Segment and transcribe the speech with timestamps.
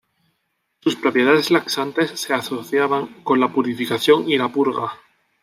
[0.79, 4.93] Sus propiedades laxantes se asociaban con la purificación y la purga.